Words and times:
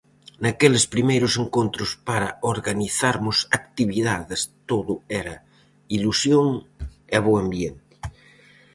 Naqueles 0.45 0.85
primeiros 0.93 1.33
encontros 1.43 1.89
para 2.09 2.35
organizarmos 2.53 3.37
actividades, 3.59 4.39
todo 4.71 4.93
era 5.21 5.35
ilusión 5.97 6.47
e 7.15 7.17
bo 7.23 7.33
ambiente. 7.43 7.93